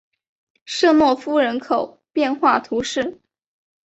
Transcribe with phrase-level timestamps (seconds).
[0.65, 3.21] 舍诺夫人口变化图示